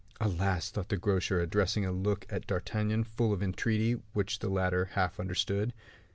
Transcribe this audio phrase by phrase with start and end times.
[0.19, 4.85] "Alas!" thought the grocer, addressing a look at D'Artagnan full of entreaty, which the latter
[4.93, 5.73] half understood.